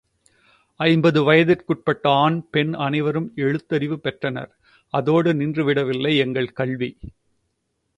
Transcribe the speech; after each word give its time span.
ஐம்பது 0.79 1.19
வயதிற்குட்பட்ட 1.23 2.09
ஆண் 2.23 2.39
பெண் 2.51 2.73
அனைவரும் 2.73 3.29
எழுத்தறிவு 3.35 3.97
பெற்றனர் 3.97 4.51
அதோடு 4.93 5.33
நின்று 5.33 5.63
விடவில்லை, 5.63 6.17
எங்கள் 6.17 6.53
கல்வி 6.53 6.89
வளர்ச்சி. 6.89 7.17